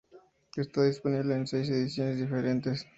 Está 0.55 0.83
disponible 0.83 1.35
en 1.35 1.45
seis 1.45 1.69
ediciones 1.69 2.17
diferentes. 2.19 2.87